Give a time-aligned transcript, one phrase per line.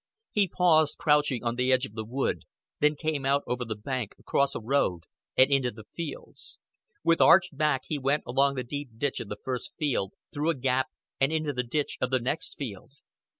[0.31, 2.45] He paused crouching on the edge of the wood,
[2.79, 5.03] then came out over the bank, across a road,
[5.37, 6.57] and into the fields.
[7.03, 10.55] With arched back he went along the deep ditch of the first field, through a
[10.55, 10.87] gap,
[11.19, 12.93] and into the ditch of the next field.